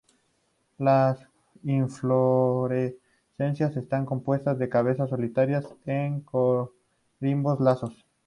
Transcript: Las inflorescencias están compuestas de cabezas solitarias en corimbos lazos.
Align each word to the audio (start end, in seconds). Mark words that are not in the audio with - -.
Las 0.79 1.19
inflorescencias 1.61 3.77
están 3.77 4.07
compuestas 4.07 4.57
de 4.57 4.67
cabezas 4.67 5.11
solitarias 5.11 5.67
en 5.85 6.21
corimbos 6.21 7.59
lazos. 7.59 8.03